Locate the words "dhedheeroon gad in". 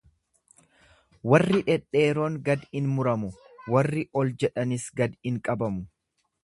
1.67-2.89